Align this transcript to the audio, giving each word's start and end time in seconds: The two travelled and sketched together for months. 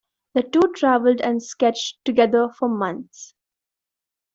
The 0.33 0.41
two 0.41 0.73
travelled 0.75 1.21
and 1.21 1.43
sketched 1.43 2.03
together 2.05 2.49
for 2.57 2.67
months. 2.67 3.35